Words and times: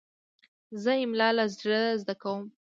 زه 0.81 0.91
املا 1.03 1.29
له 1.37 1.45
زړه 1.57 1.81
زده 2.01 2.15
کوم. 2.21 2.43